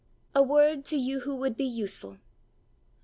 [0.33, 2.17] A Word to You who would be Useful.